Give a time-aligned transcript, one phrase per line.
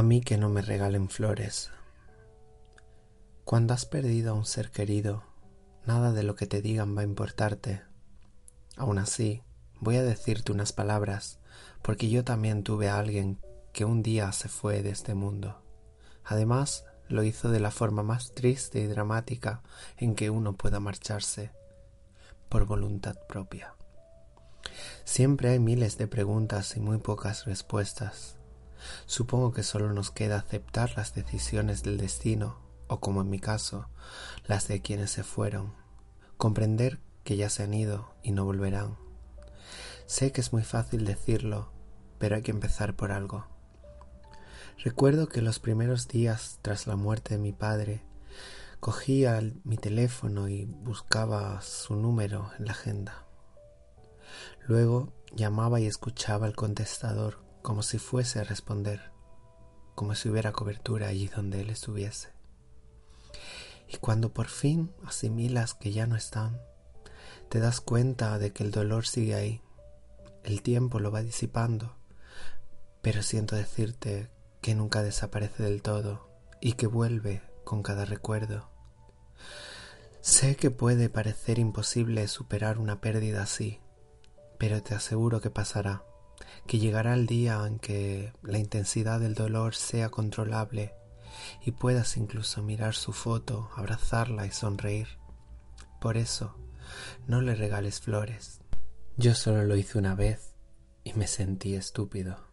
[0.00, 1.70] A mí que no me regalen flores.
[3.44, 5.24] Cuando has perdido a un ser querido,
[5.84, 7.82] nada de lo que te digan va a importarte.
[8.78, 9.42] Aún así,
[9.78, 11.38] voy a decirte unas palabras,
[11.82, 13.42] porque yo también tuve a alguien
[13.74, 15.60] que un día se fue de este mundo.
[16.24, 19.60] Además, lo hizo de la forma más triste y dramática
[19.98, 21.50] en que uno pueda marcharse,
[22.48, 23.74] por voluntad propia.
[25.04, 28.39] Siempre hay miles de preguntas y muy pocas respuestas.
[29.06, 33.88] Supongo que solo nos queda aceptar las decisiones del destino, o como en mi caso,
[34.46, 35.74] las de quienes se fueron,
[36.36, 38.96] comprender que ya se han ido y no volverán.
[40.06, 41.72] Sé que es muy fácil decirlo,
[42.18, 43.46] pero hay que empezar por algo.
[44.82, 48.02] Recuerdo que los primeros días tras la muerte de mi padre,
[48.80, 53.26] cogía mi teléfono y buscaba su número en la agenda.
[54.66, 59.12] Luego llamaba y escuchaba el contestador como si fuese a responder,
[59.94, 62.28] como si hubiera cobertura allí donde él estuviese.
[63.88, 66.60] Y cuando por fin asimilas que ya no están,
[67.48, 69.62] te das cuenta de que el dolor sigue ahí,
[70.44, 71.96] el tiempo lo va disipando,
[73.02, 76.28] pero siento decirte que nunca desaparece del todo
[76.60, 78.70] y que vuelve con cada recuerdo.
[80.20, 83.80] Sé que puede parecer imposible superar una pérdida así,
[84.58, 86.04] pero te aseguro que pasará
[86.66, 90.94] que llegará el día en que la intensidad del dolor sea controlable
[91.64, 95.08] y puedas incluso mirar su foto, abrazarla y sonreír.
[96.00, 96.56] Por eso,
[97.26, 98.60] no le regales flores.
[99.16, 100.54] Yo solo lo hice una vez
[101.04, 102.48] y me sentí estúpido.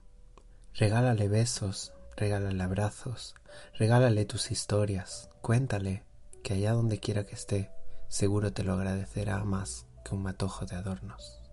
[0.74, 3.36] Regálale besos, regálale abrazos,
[3.74, 6.04] regálale tus historias, cuéntale
[6.44, 7.72] que allá donde quiera que esté,
[8.08, 11.47] seguro te lo agradecerá más que un matojo de adornos.